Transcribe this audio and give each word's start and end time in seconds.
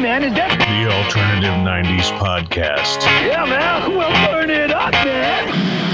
man. 0.00 0.24
Is 0.24 0.34
that? 0.34 0.56
The 0.58 0.90
Alternative 0.90 1.52
90s 1.60 2.10
Podcast. 2.18 3.02
Yeah, 3.26 3.44
man. 3.44 3.90
We'll 3.90 4.10
burn 4.32 4.50
it 4.50 4.70
up, 4.70 4.92
man. 4.92 5.89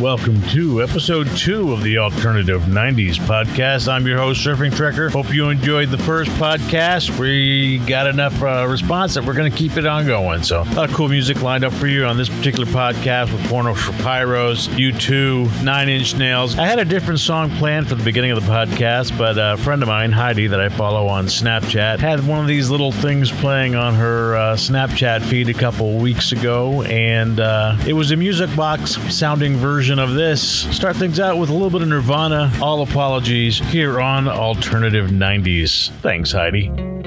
Welcome 0.00 0.40
to 0.50 0.80
episode 0.80 1.26
two 1.36 1.72
of 1.72 1.82
the 1.82 1.98
Alternative 1.98 2.62
90s 2.62 3.16
podcast. 3.16 3.92
I'm 3.92 4.06
your 4.06 4.16
host, 4.16 4.46
Surfing 4.46 4.70
Trekker. 4.70 5.10
Hope 5.10 5.34
you 5.34 5.48
enjoyed 5.48 5.88
the 5.88 5.98
first 5.98 6.30
podcast. 6.32 7.18
We 7.18 7.78
got 7.78 8.06
enough 8.06 8.40
uh, 8.40 8.64
response 8.68 9.14
that 9.14 9.24
we're 9.24 9.34
going 9.34 9.50
to 9.50 9.58
keep 9.58 9.76
it 9.76 9.86
on 9.86 10.06
going. 10.06 10.44
So, 10.44 10.60
a 10.60 10.70
lot 10.74 10.88
of 10.88 10.94
cool 10.94 11.08
music 11.08 11.42
lined 11.42 11.64
up 11.64 11.72
for 11.72 11.88
you 11.88 12.04
on 12.04 12.16
this 12.16 12.28
particular 12.28 12.66
podcast 12.66 13.32
with 13.32 13.44
Porno 13.48 13.74
Pyros, 13.74 14.68
U2, 14.68 15.64
Nine 15.64 15.88
Inch 15.88 16.14
Nails. 16.14 16.56
I 16.56 16.66
had 16.66 16.78
a 16.78 16.84
different 16.84 17.18
song 17.18 17.50
planned 17.56 17.88
for 17.88 17.96
the 17.96 18.04
beginning 18.04 18.30
of 18.30 18.40
the 18.40 18.48
podcast, 18.48 19.18
but 19.18 19.36
a 19.36 19.56
friend 19.56 19.82
of 19.82 19.88
mine, 19.88 20.12
Heidi, 20.12 20.46
that 20.46 20.60
I 20.60 20.68
follow 20.68 21.08
on 21.08 21.26
Snapchat, 21.26 21.98
had 21.98 22.24
one 22.24 22.38
of 22.38 22.46
these 22.46 22.70
little 22.70 22.92
things 22.92 23.32
playing 23.32 23.74
on 23.74 23.96
her 23.96 24.36
uh, 24.36 24.54
Snapchat 24.54 25.24
feed 25.24 25.48
a 25.48 25.54
couple 25.54 25.96
weeks 25.98 26.30
ago, 26.30 26.82
and 26.82 27.40
uh, 27.40 27.76
it 27.84 27.94
was 27.94 28.12
a 28.12 28.16
music 28.16 28.54
box 28.54 28.92
sounding 29.12 29.56
version 29.56 29.87
of 29.96 30.14
this. 30.14 30.42
Start 30.76 30.96
things 30.96 31.20
out 31.20 31.38
with 31.38 31.50
a 31.50 31.52
little 31.52 31.70
bit 31.70 31.82
of 31.82 31.88
Nirvana. 31.88 32.52
All 32.60 32.82
apologies 32.82 33.58
here 33.58 34.00
on 34.00 34.28
Alternative 34.28 35.08
90s. 35.08 35.90
Thanks, 36.02 36.32
Heidi. 36.32 36.97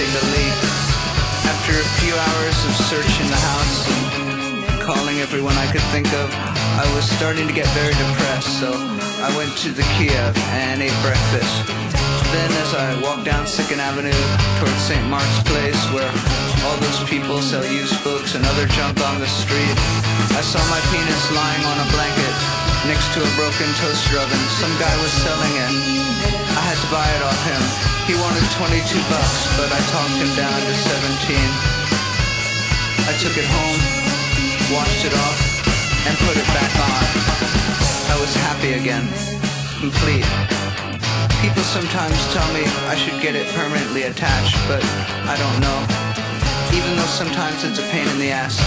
take 0.00 0.16
the 0.16 0.28
leap. 0.32 0.56
After 1.44 1.76
a 1.76 1.88
few 2.00 2.14
hours 2.16 2.56
of 2.64 2.72
searching 2.88 3.28
the 3.28 3.42
house 3.52 3.76
and 3.84 4.80
calling 4.80 5.20
everyone 5.20 5.52
I 5.60 5.68
could 5.68 5.84
think 5.92 6.08
of, 6.16 6.32
I 6.80 6.88
was 6.96 7.04
starting 7.04 7.44
to 7.44 7.52
get 7.52 7.68
very 7.76 7.92
depressed, 7.92 8.48
so 8.56 8.72
I 9.20 9.28
went 9.36 9.52
to 9.60 9.68
the 9.76 9.84
Kiev 10.00 10.32
and 10.56 10.80
ate 10.80 10.96
breakfast. 11.04 11.52
Then 12.32 12.50
as 12.64 12.72
I 12.72 12.96
walked 13.04 13.28
down 13.28 13.44
Second 13.44 13.84
Avenue 13.84 14.24
towards 14.56 14.80
St. 14.88 15.04
Mark's 15.12 15.40
Place, 15.44 15.82
where 15.92 16.08
all 16.64 16.78
those 16.80 17.04
people 17.04 17.36
sell 17.44 17.66
used 17.68 18.00
books 18.00 18.32
and 18.32 18.44
other 18.56 18.64
junk 18.72 18.96
on 19.04 19.20
the 19.20 19.28
street, 19.28 19.76
I 20.32 20.40
saw 20.40 20.64
my 20.72 20.80
penis 20.88 21.24
lying 21.36 21.64
on 21.68 21.76
a 21.76 21.88
blanket 21.92 22.34
next 22.88 23.04
to 23.12 23.20
a 23.20 23.30
broken 23.36 23.68
toaster 23.76 24.16
oven. 24.16 24.42
Some 24.64 24.72
guy 24.80 24.94
was 25.04 25.12
selling 25.28 25.54
it. 25.60 25.72
I 26.56 26.62
had 26.72 26.78
to 26.80 26.88
buy 26.88 27.04
it 27.04 27.20
off 27.20 27.42
him. 27.52 27.99
He 28.10 28.18
wanted 28.18 28.42
22 28.58 28.74
bucks, 29.06 29.46
but 29.54 29.70
I 29.70 29.78
talked 29.94 30.18
him 30.18 30.34
down 30.34 30.50
to 30.50 30.74
17. 30.74 31.38
I 33.06 33.14
took 33.22 33.38
it 33.38 33.46
home, 33.46 33.78
washed 34.74 35.06
it 35.06 35.14
off, 35.14 35.38
and 36.10 36.18
put 36.26 36.34
it 36.34 36.48
back 36.50 36.74
on. 36.90 37.06
I 38.10 38.18
was 38.18 38.34
happy 38.50 38.74
again, 38.74 39.06
complete. 39.78 40.26
People 41.38 41.62
sometimes 41.62 42.18
tell 42.34 42.50
me 42.50 42.66
I 42.90 42.98
should 42.98 43.22
get 43.22 43.36
it 43.38 43.46
permanently 43.54 44.02
attached, 44.02 44.58
but 44.66 44.82
I 45.30 45.38
don't 45.38 45.58
know. 45.62 45.78
Even 46.74 46.98
though 46.98 47.12
sometimes 47.14 47.62
it's 47.62 47.78
a 47.78 47.86
pain 47.94 48.08
in 48.10 48.18
the 48.18 48.32
ass, 48.34 48.58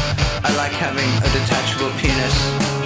I 0.47 0.55
like 0.55 0.71
having 0.71 1.12
a 1.19 1.29
detachable 1.35 1.91
penis. 2.00 2.82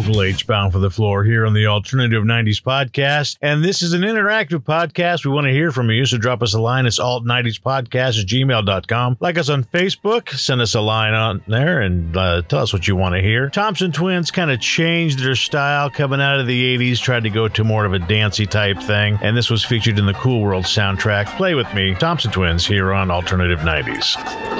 Local 0.00 0.22
H 0.22 0.46
bound 0.46 0.72
for 0.72 0.78
the 0.78 0.88
floor 0.88 1.24
here 1.24 1.44
on 1.44 1.52
the 1.52 1.66
Alternative 1.66 2.22
90s 2.22 2.62
podcast. 2.62 3.36
And 3.42 3.62
this 3.62 3.82
is 3.82 3.92
an 3.92 4.00
interactive 4.00 4.60
podcast. 4.60 5.26
We 5.26 5.30
want 5.30 5.46
to 5.46 5.52
hear 5.52 5.72
from 5.72 5.90
you. 5.90 6.06
So 6.06 6.16
drop 6.16 6.42
us 6.42 6.54
a 6.54 6.58
line. 6.58 6.86
It's 6.86 6.98
alt90spodcast 6.98 8.22
at 8.22 8.26
gmail.com. 8.26 9.18
Like 9.20 9.36
us 9.36 9.50
on 9.50 9.64
Facebook. 9.64 10.30
Send 10.30 10.62
us 10.62 10.74
a 10.74 10.80
line 10.80 11.12
on 11.12 11.42
there 11.46 11.82
and 11.82 12.16
uh, 12.16 12.40
tell 12.40 12.62
us 12.62 12.72
what 12.72 12.88
you 12.88 12.96
want 12.96 13.14
to 13.14 13.20
hear. 13.20 13.50
Thompson 13.50 13.92
Twins 13.92 14.30
kind 14.30 14.50
of 14.50 14.58
changed 14.58 15.18
their 15.18 15.34
style 15.34 15.90
coming 15.90 16.22
out 16.22 16.40
of 16.40 16.46
the 16.46 16.78
80s, 16.78 16.98
tried 16.98 17.24
to 17.24 17.30
go 17.30 17.46
to 17.48 17.62
more 17.62 17.84
of 17.84 17.92
a 17.92 17.98
dancey 17.98 18.46
type 18.46 18.78
thing. 18.78 19.18
And 19.20 19.36
this 19.36 19.50
was 19.50 19.66
featured 19.66 19.98
in 19.98 20.06
the 20.06 20.14
Cool 20.14 20.40
World 20.40 20.64
soundtrack. 20.64 21.26
Play 21.36 21.54
with 21.54 21.72
me, 21.74 21.94
Thompson 21.94 22.30
Twins, 22.30 22.64
here 22.64 22.94
on 22.94 23.10
Alternative 23.10 23.58
90s. 23.58 24.59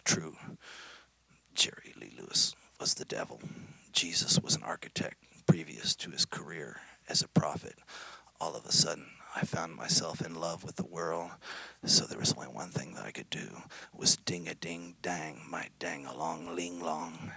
true. 0.00 0.36
Jerry 1.54 1.94
Lee 2.00 2.12
Lewis 2.18 2.54
was 2.80 2.94
the 2.94 3.04
devil. 3.04 3.40
Jesus 3.92 4.38
was 4.40 4.54
an 4.54 4.62
architect 4.62 5.16
previous 5.46 5.94
to 5.96 6.10
his 6.10 6.24
career 6.24 6.76
as 7.08 7.22
a 7.22 7.28
prophet. 7.28 7.78
All 8.40 8.54
of 8.54 8.64
a 8.64 8.72
sudden, 8.72 9.06
I 9.34 9.40
found 9.40 9.74
myself 9.74 10.24
in 10.24 10.34
love 10.34 10.64
with 10.64 10.76
the 10.76 10.86
world, 10.86 11.30
so 11.84 12.04
there 12.04 12.18
was 12.18 12.32
only 12.34 12.48
one 12.48 12.70
thing 12.70 12.94
that 12.94 13.06
I 13.06 13.10
could 13.10 13.30
do 13.30 13.62
was 13.96 14.16
ding 14.16 14.48
a 14.48 14.54
ding 14.54 14.96
dang 15.02 15.42
my 15.48 15.68
dang 15.78 16.06
along 16.06 16.54
ling 16.54 16.80
long. 16.80 17.32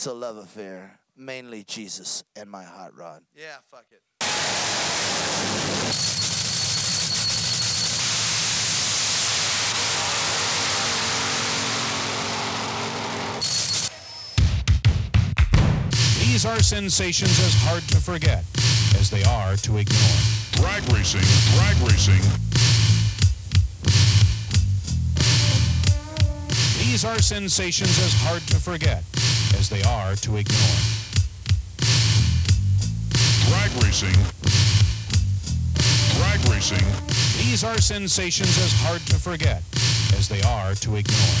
It's 0.00 0.06
a 0.06 0.14
love 0.14 0.38
affair, 0.38 0.98
mainly 1.14 1.62
Jesus 1.62 2.24
and 2.34 2.50
my 2.50 2.64
hot 2.64 2.96
rod. 2.96 3.22
Yeah, 3.36 3.56
fuck 3.70 3.84
it. 3.90 4.00
These 16.18 16.46
are 16.46 16.60
sensations 16.60 17.38
as 17.38 17.54
hard 17.64 17.82
to 17.88 17.98
forget 17.98 18.46
as 18.98 19.10
they 19.10 19.22
are 19.24 19.56
to 19.56 19.76
ignore. 19.76 20.00
Drag 20.52 20.82
racing, 20.94 21.20
drag 21.58 21.76
racing. 21.86 22.22
These 26.90 27.04
are 27.04 27.22
sensations 27.22 27.96
as 28.00 28.12
hard 28.14 28.42
to 28.48 28.56
forget 28.56 29.04
as 29.56 29.68
they 29.68 29.80
are 29.84 30.16
to 30.16 30.36
ignore. 30.38 30.80
Drag 33.46 33.70
racing. 33.80 34.12
Drag 36.18 36.40
racing. 36.50 36.84
These 37.38 37.62
are 37.62 37.78
sensations 37.78 38.58
as 38.58 38.72
hard 38.82 39.00
to 39.06 39.14
forget 39.20 39.62
as 40.18 40.28
they 40.28 40.42
are 40.42 40.74
to 40.74 40.96
ignore. 40.96 41.38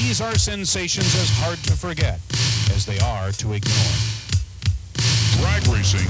These 0.00 0.22
are 0.22 0.38
sensations 0.38 1.14
as 1.14 1.28
hard 1.40 1.58
to 1.64 1.74
forget 1.74 2.20
as 2.74 2.86
they 2.86 2.98
are 3.00 3.32
to 3.32 3.52
ignore. 3.52 3.96
Drag 5.36 5.66
racing. 5.68 6.08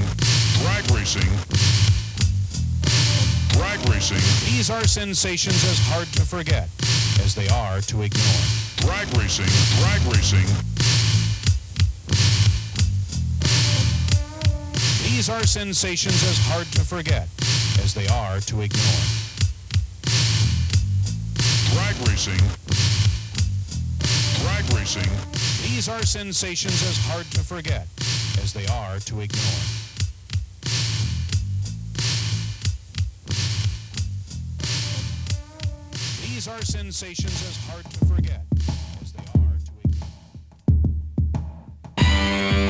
Drag 0.63 0.89
racing. 0.91 1.78
Drag 3.59 3.89
racing. 3.89 4.23
These 4.49 4.69
are 4.69 4.87
sensations 4.87 5.65
as 5.65 5.77
hard 5.91 6.07
to 6.13 6.21
forget 6.21 6.69
as 7.21 7.35
they 7.35 7.49
are 7.49 7.81
to 7.81 8.01
ignore. 8.03 8.41
Drag 8.77 9.05
racing. 9.17 9.51
Drag 9.83 10.01
racing. 10.07 10.47
These 15.03 15.29
are 15.29 15.43
sensations 15.43 16.23
as 16.23 16.37
hard 16.47 16.67
to 16.71 16.85
forget 16.85 17.27
as 17.83 17.93
they 17.93 18.07
are 18.07 18.39
to 18.39 18.61
ignore. 18.61 19.03
Drag 21.75 21.95
racing. 22.07 22.39
Drag 24.39 24.63
racing. 24.73 25.11
These 25.67 25.89
are 25.89 26.03
sensations 26.03 26.81
as 26.83 26.97
hard 27.11 27.29
to 27.31 27.41
forget 27.41 27.87
as 28.41 28.53
they 28.53 28.67
are 28.67 28.99
to 28.99 29.19
ignore. 29.19 29.88
Are 36.59 36.65
sensations 36.65 37.41
as 37.47 37.55
hard 37.69 37.85
to 37.85 38.05
forget 38.05 38.43
as 39.01 39.13
they 39.13 39.23
are 39.39 39.57
to 39.63 39.71
ignore. 41.95 42.68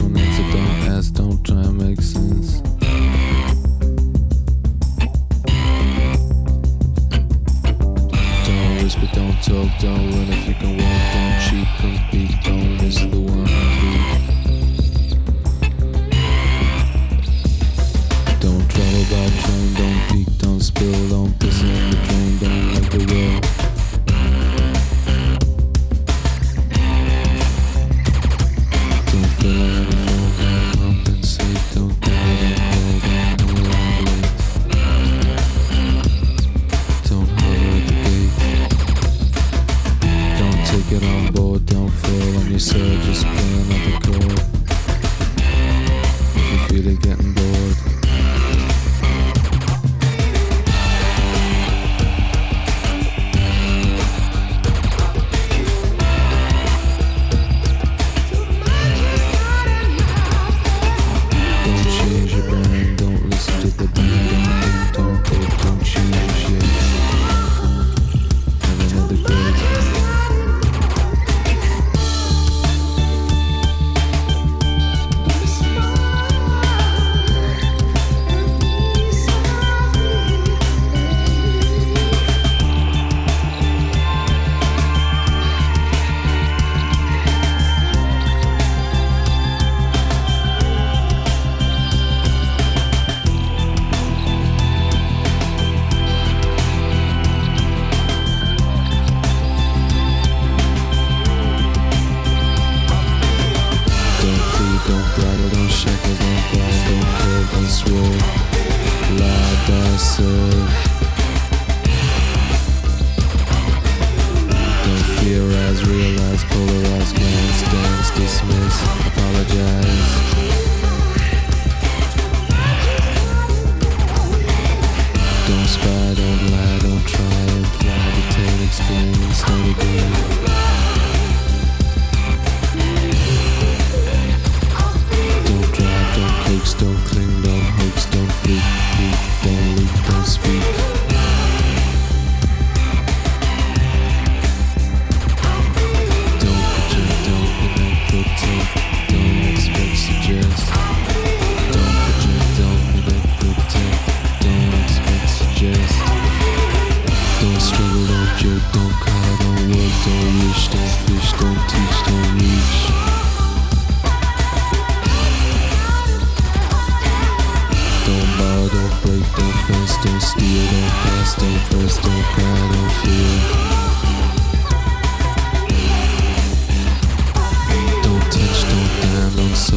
Fence, 0.00 0.21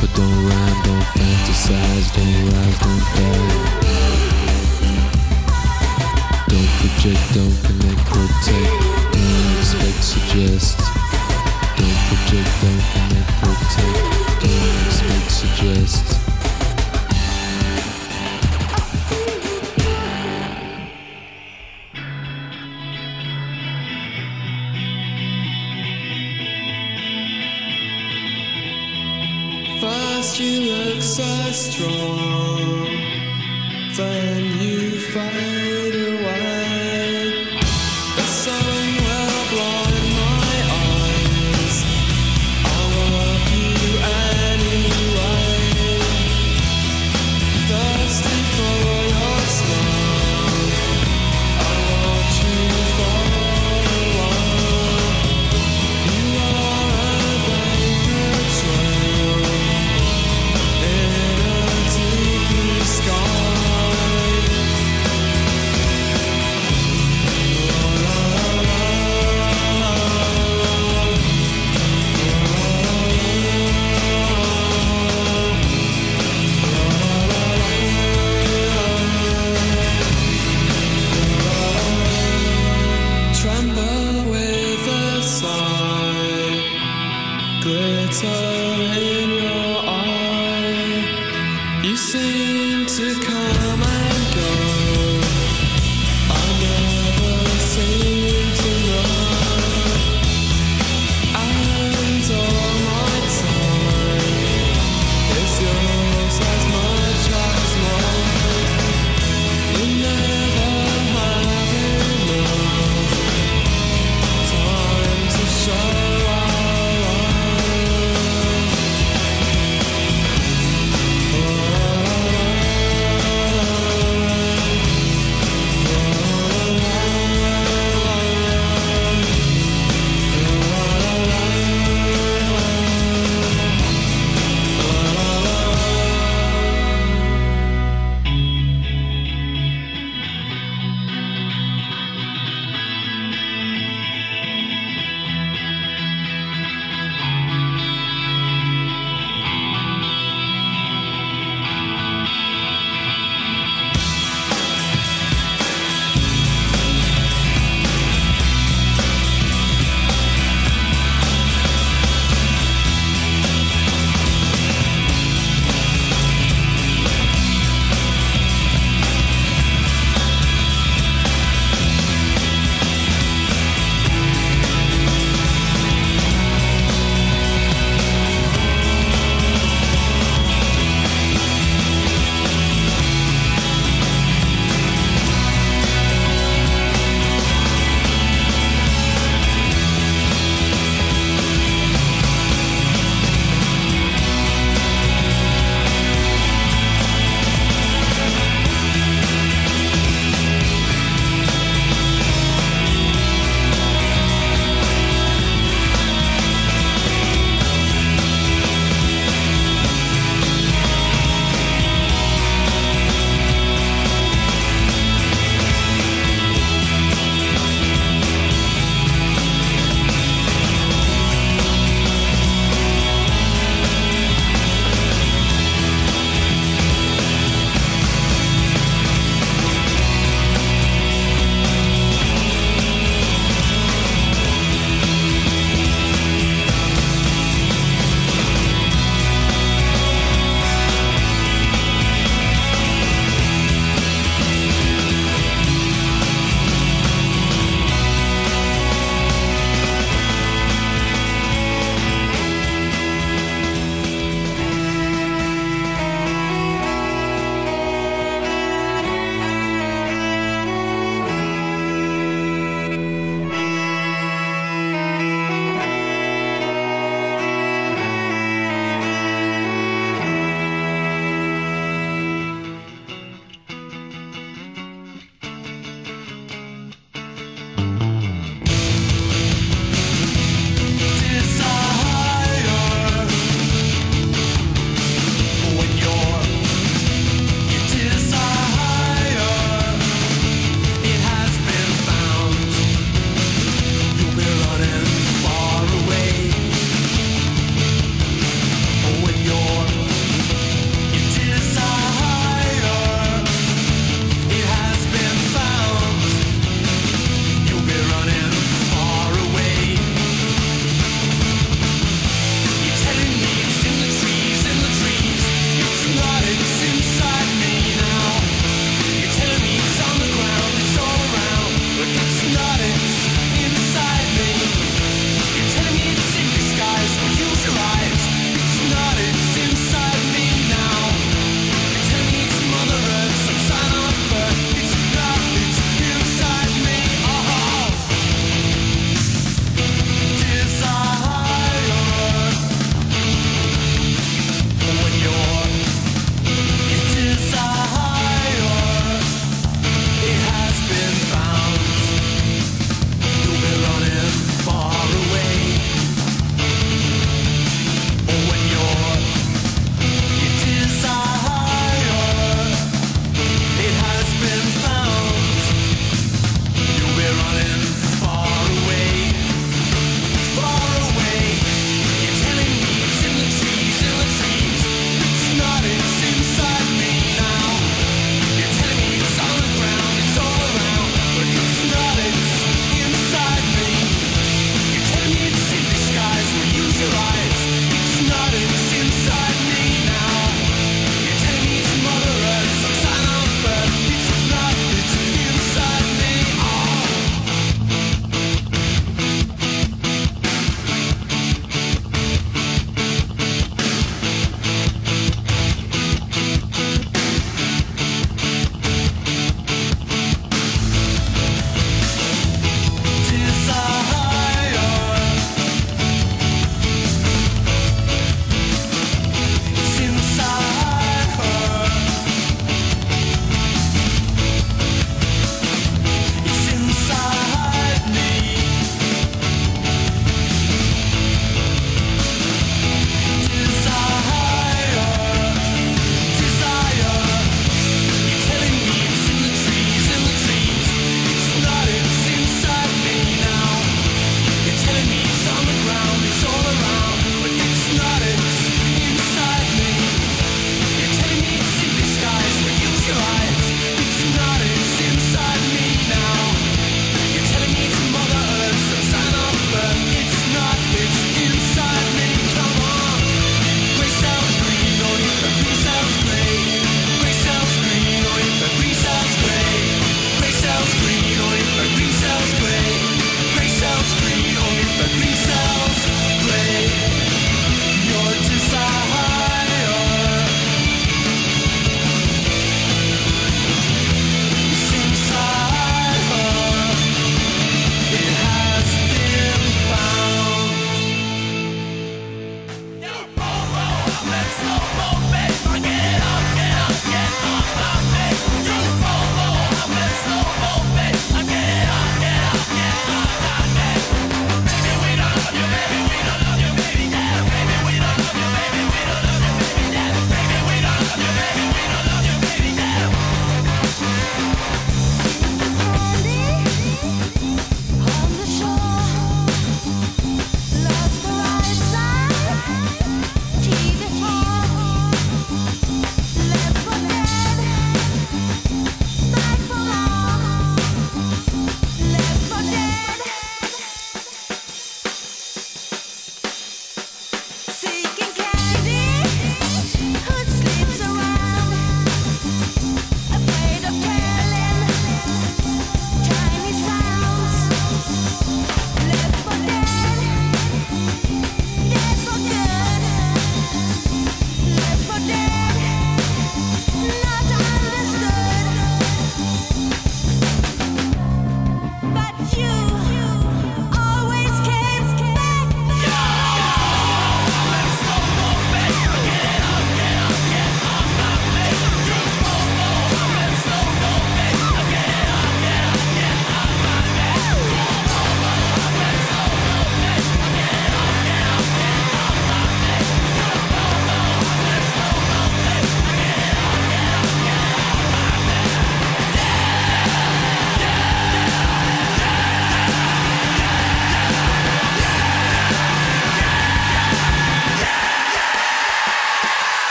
but 0.00 0.12
don't 0.14 0.48
rhyme, 0.48 0.82
don't 0.84 1.06
fantasize, 1.16 2.06
don't 2.14 2.52
rise, 2.52 2.78
don't 2.84 3.04
fall. 3.12 3.46
Don't 6.48 6.70
project, 6.78 7.22
don't 7.34 7.56
connect, 7.64 8.02
protect, 8.10 8.72
don't 9.12 9.58
expect, 9.58 10.04
suggest. 10.04 10.78
Don't 11.76 11.98
project, 12.08 12.50
don't 12.62 12.84
connect, 12.92 13.30
protect, 13.40 13.96
don't 14.42 14.86
expect, 14.86 15.30
suggest. 15.30 16.35
control. 31.76 32.25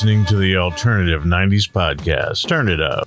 Listening 0.00 0.24
to 0.24 0.36
the 0.36 0.56
Alternative 0.56 1.24
90s 1.24 1.70
Podcast. 1.70 2.48
Turn 2.48 2.70
it 2.70 2.80
up. 2.80 3.06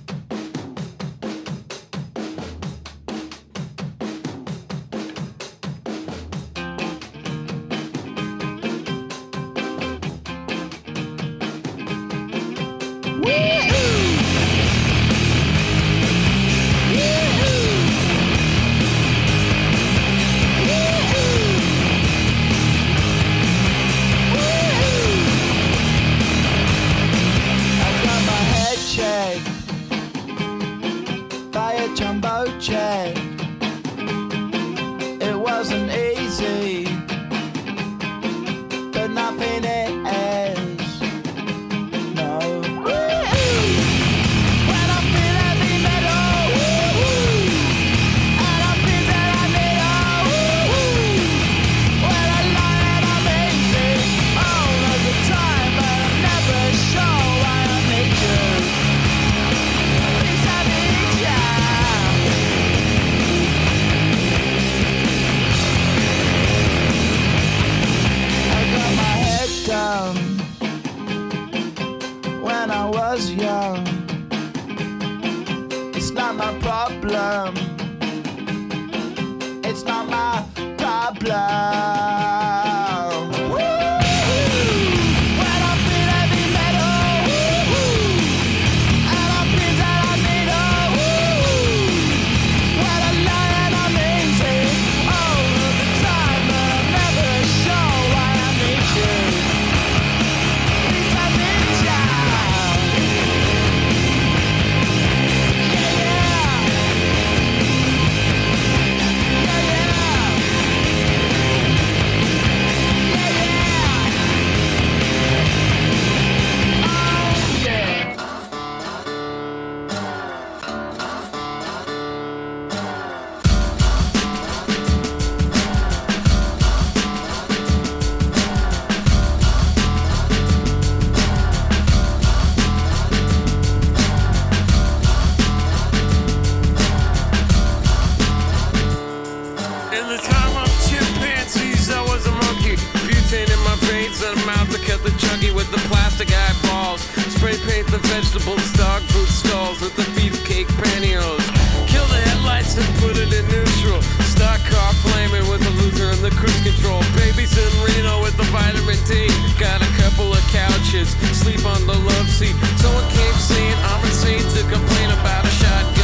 Dog 148.76 149.02
food 149.10 149.28
stalls 149.28 149.80
with 149.80 149.94
the 149.96 150.06
beefcake 150.14 150.68
pantyhose. 150.78 151.46
Kill 151.86 152.06
the 152.06 152.20
headlights 152.28 152.76
and 152.76 152.86
put 152.98 153.16
it 153.16 153.32
in 153.32 153.44
neutral. 153.48 154.00
Stock 154.26 154.60
car 154.70 154.92
flaming 155.02 155.46
with 155.50 155.62
the 155.62 155.74
loser 155.82 156.10
and 156.10 156.20
the 156.20 156.30
cruise 156.30 156.62
control. 156.62 157.02
Babies 157.16 157.56
in 157.56 157.72
Reno 157.82 158.22
with 158.22 158.36
the 158.36 158.48
vitamin 158.54 158.98
D. 159.06 159.28
Got 159.58 159.82
a 159.82 159.90
couple 160.02 160.32
of 160.32 160.42
couches, 160.50 161.10
sleep 161.34 161.64
on 161.64 161.86
the 161.86 161.98
love 161.98 162.28
seat. 162.28 162.56
Someone 162.78 163.08
came 163.10 163.36
saying 163.38 163.76
I'm 163.90 164.02
insane 164.04 164.44
to 164.54 164.62
complain 164.70 165.10
about 165.10 165.44
a 165.44 165.52
shotgun 165.60 166.03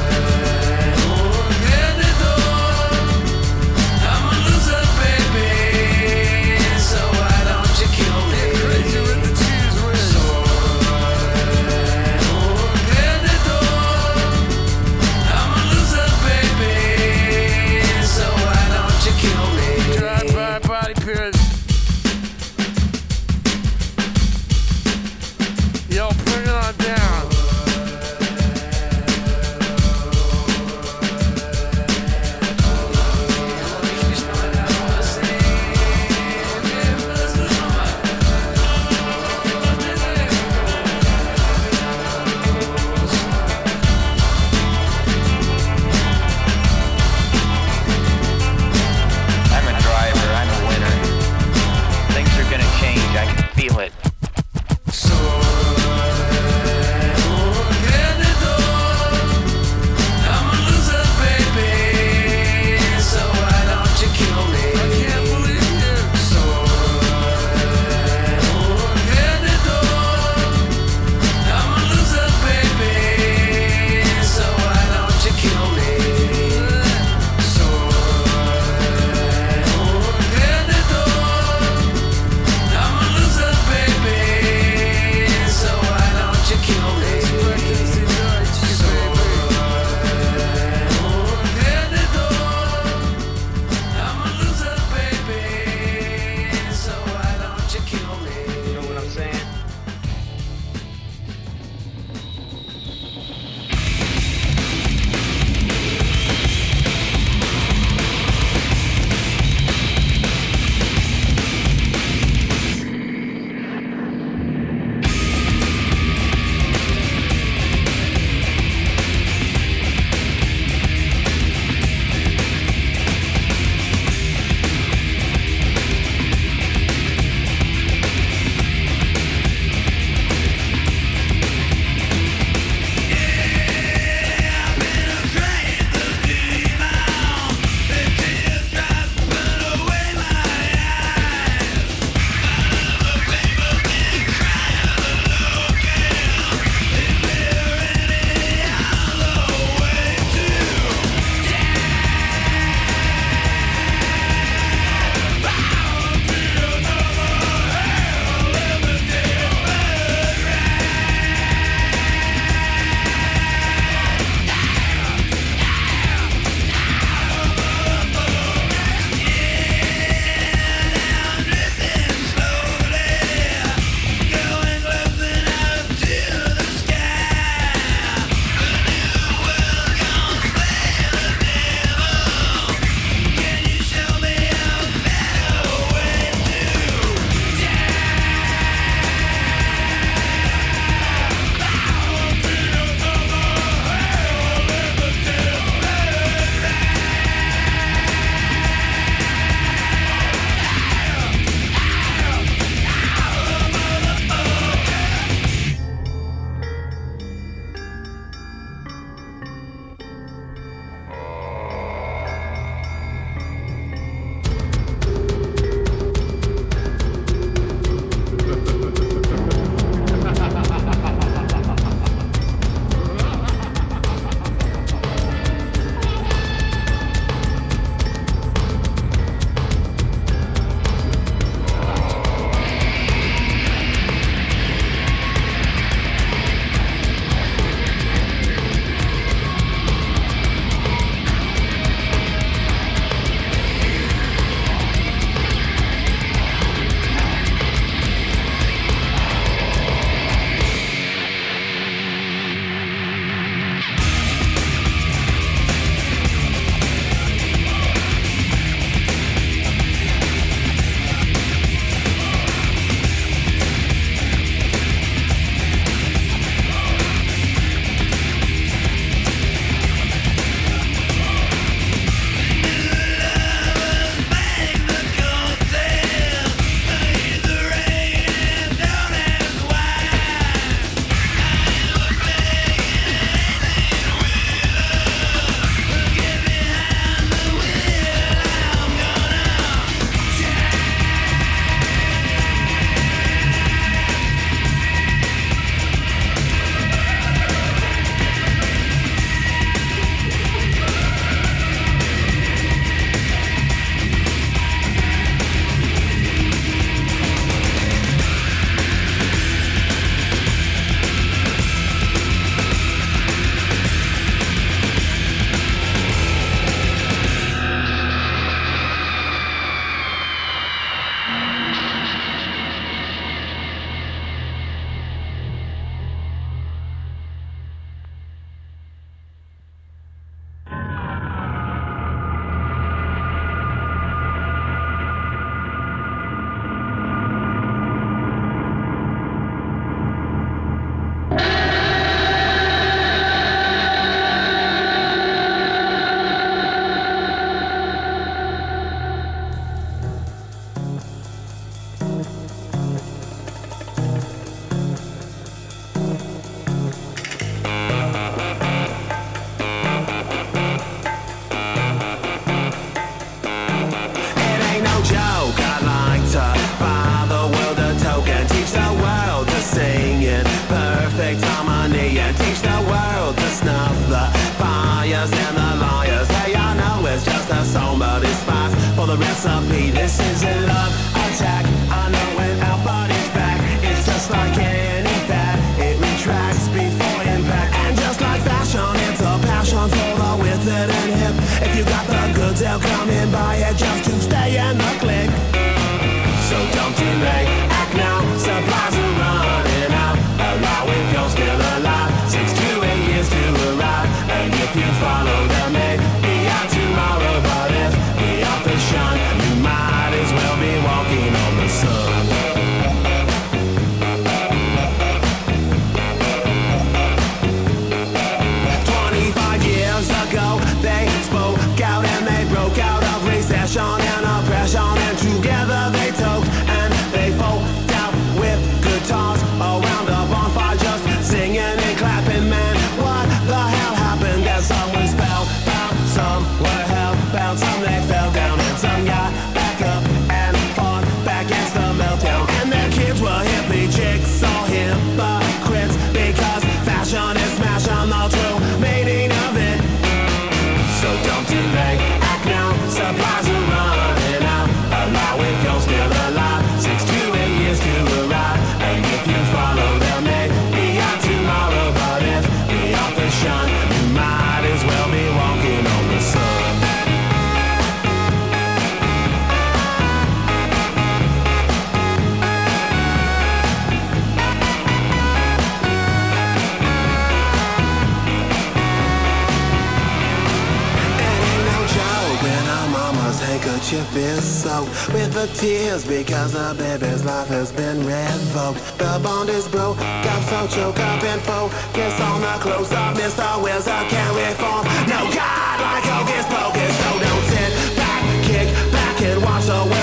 the 485.41 485.47
tears 485.55 486.05
because 486.05 486.53
the 486.53 486.75
baby's 486.77 487.25
life 487.25 487.47
has 487.47 487.71
been 487.71 487.97
revoked. 488.05 488.79
The 488.99 489.19
bond 489.23 489.49
is 489.49 489.67
broke, 489.67 489.97
got 489.97 490.41
so 490.43 490.67
choked 490.67 490.99
up 490.99 491.23
and 491.23 491.41
focused 491.41 492.21
on 492.21 492.41
the 492.41 492.55
close 492.61 492.91
up. 492.91 493.15
Mr. 493.15 493.63
Wills, 493.63 493.87
I 493.87 494.05
can't 494.07 494.35
reform. 494.37 494.85
No 495.09 495.21
God 495.33 495.75
like 495.81 496.05
Hocus 496.05 496.45
Pocus, 496.45 496.93
so 497.01 497.09
don't 497.25 497.45
sit 497.53 497.97
back, 497.97 498.21
kick 498.45 498.67
back 498.91 499.21
and 499.21 499.41
watch 499.41 499.67
away. 499.67 500.00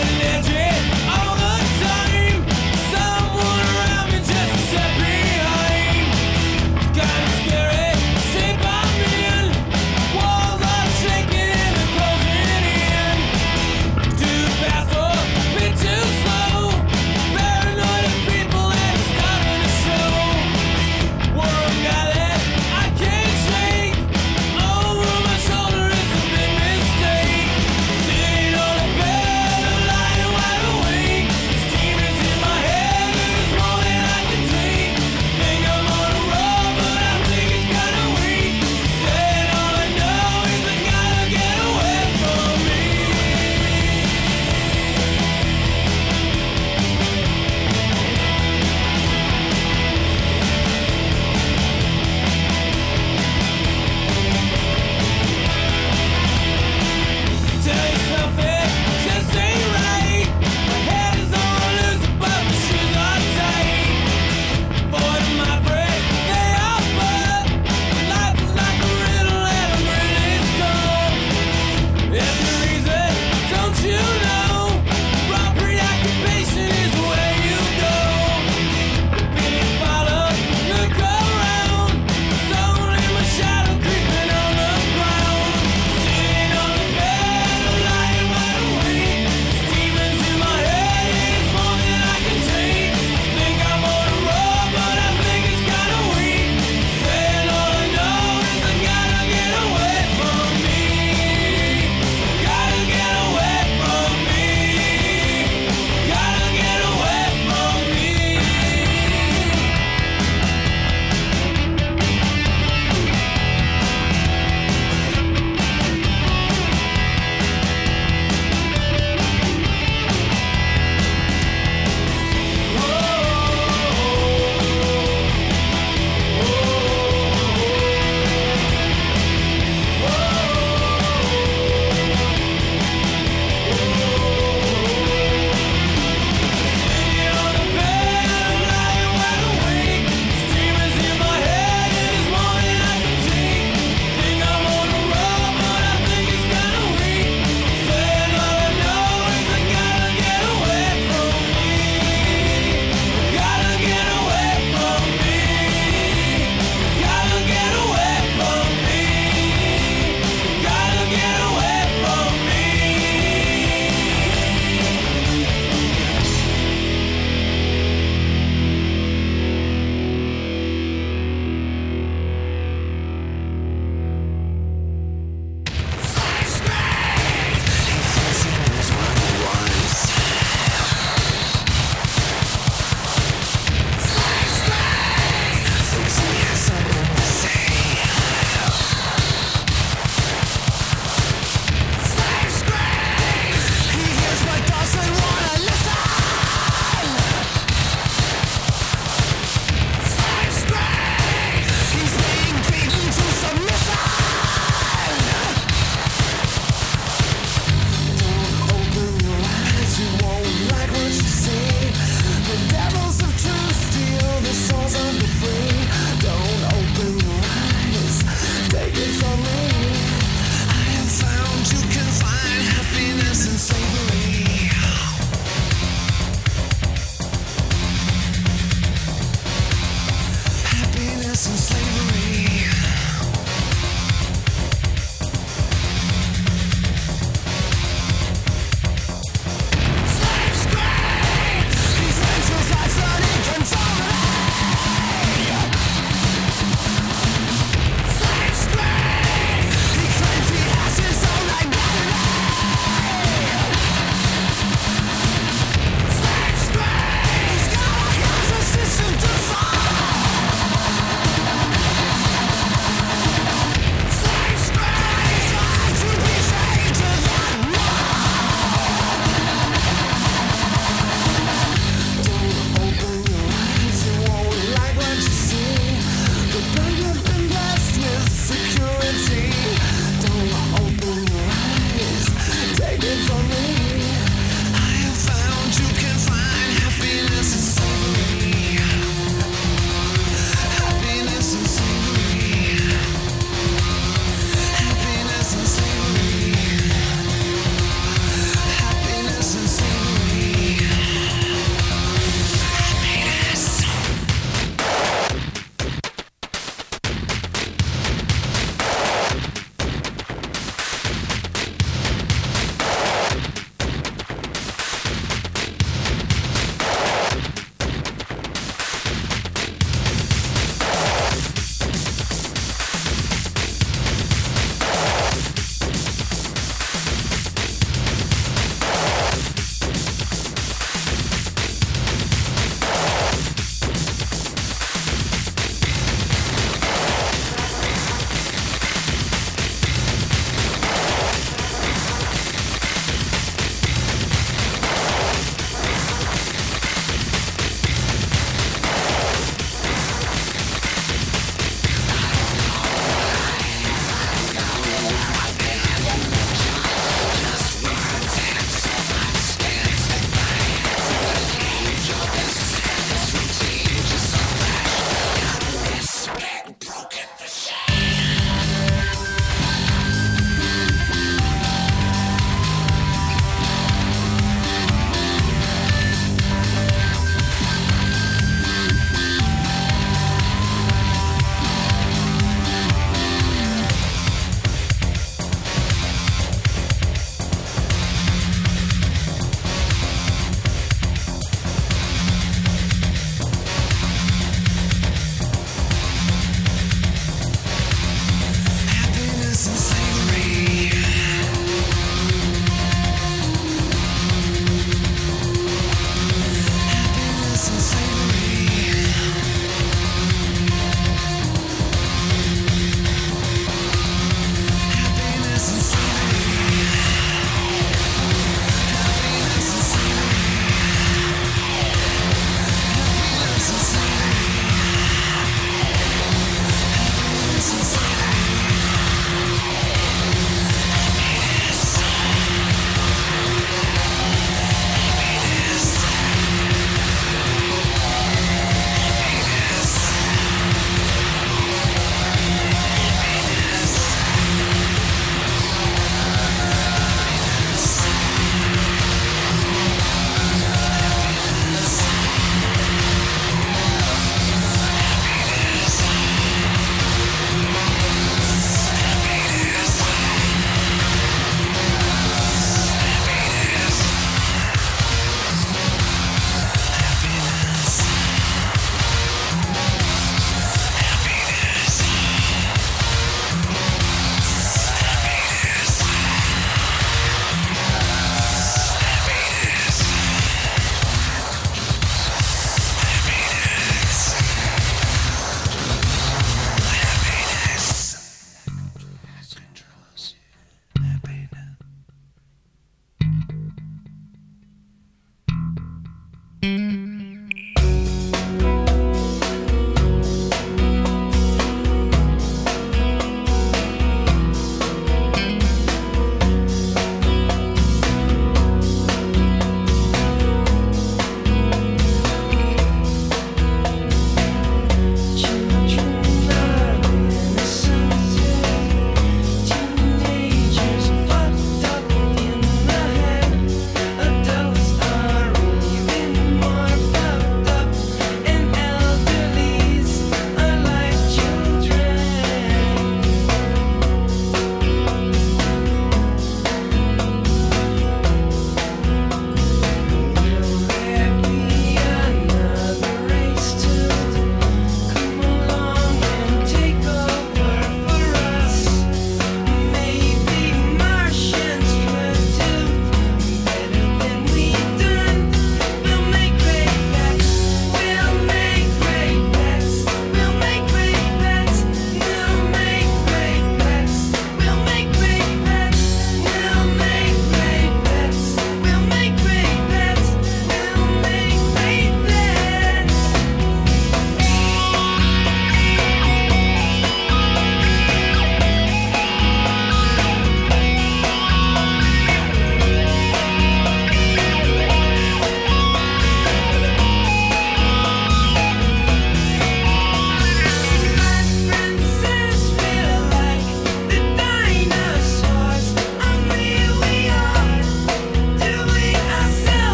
religion 0.00 0.56
é 0.56 0.69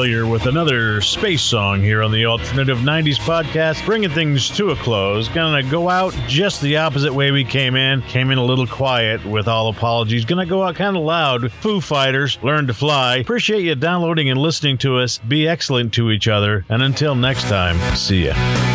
Failure 0.00 0.26
with 0.26 0.46
another 0.46 1.02
space 1.02 1.42
song 1.42 1.82
here 1.82 2.02
on 2.02 2.10
the 2.10 2.24
Alternative 2.24 2.78
90s 2.78 3.18
podcast, 3.18 3.84
bringing 3.84 4.08
things 4.08 4.48
to 4.56 4.70
a 4.70 4.76
close. 4.76 5.28
Gonna 5.28 5.62
go 5.62 5.90
out 5.90 6.14
just 6.26 6.62
the 6.62 6.78
opposite 6.78 7.12
way 7.12 7.30
we 7.32 7.44
came 7.44 7.76
in. 7.76 8.00
Came 8.04 8.30
in 8.30 8.38
a 8.38 8.44
little 8.44 8.66
quiet 8.66 9.22
with 9.26 9.46
all 9.46 9.68
apologies. 9.68 10.24
Gonna 10.24 10.46
go 10.46 10.62
out 10.62 10.76
kind 10.76 10.96
of 10.96 11.02
loud. 11.02 11.52
Foo 11.52 11.82
Fighters, 11.82 12.38
Learn 12.42 12.66
to 12.68 12.72
Fly. 12.72 13.16
Appreciate 13.16 13.62
you 13.62 13.74
downloading 13.74 14.30
and 14.30 14.40
listening 14.40 14.78
to 14.78 14.96
us. 14.96 15.18
Be 15.18 15.46
excellent 15.46 15.92
to 15.92 16.10
each 16.10 16.28
other. 16.28 16.64
And 16.70 16.82
until 16.82 17.14
next 17.14 17.42
time, 17.42 17.76
see 17.94 18.24
ya. 18.24 18.69